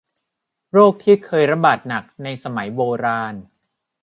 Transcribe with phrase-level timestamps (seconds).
[0.71, 3.35] โรคที่เคยระบาดหนักในสมัยโบราณ